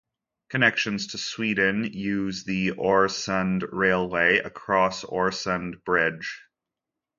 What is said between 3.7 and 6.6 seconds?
Railway across Oresund Bridge.